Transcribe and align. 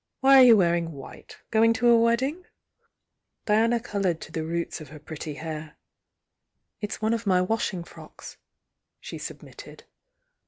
Why 0.21 0.39
are 0.39 0.43
you 0.43 0.57
wearing 0.57 0.93
white? 0.93 1.37
Going 1.51 1.73
to 1.73 1.87
a 1.89 1.95
wedding?" 1.95 2.37
.^ 1.95 2.37
u• 2.39 2.43
Diana 3.45 3.79
coloured 3.79 4.19
to 4.21 4.31
the 4.31 4.43
roots 4.43 4.81
of 4.81 4.89
her 4.89 4.97
Pjetty 4.99 5.35
hair 5.37 5.77
"It's 6.79 7.03
one 7.03 7.13
of 7.13 7.27
my 7.27 7.39
washing 7.39 7.83
frocks," 7.83 8.37
she 8.99 9.19
submitted. 9.19 9.83